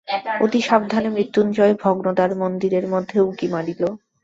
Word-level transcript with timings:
অতি 0.41 0.59
সাবধানে 0.61 1.09
মৃত্যুঞ্জয় 1.09 1.73
ভগ্নদ্বার 1.83 2.31
মন্দিরের 2.35 2.85
মধ্যে 2.93 3.17
উঁকি 3.21 3.47
মারিল। 3.47 3.81